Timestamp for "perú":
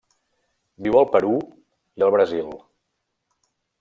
1.15-1.33